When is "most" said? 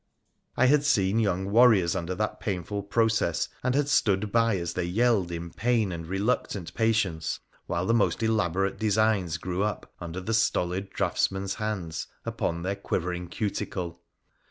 7.93-8.23